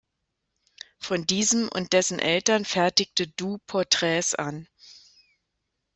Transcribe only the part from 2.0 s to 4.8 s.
Eltern fertigte Dou Porträts an.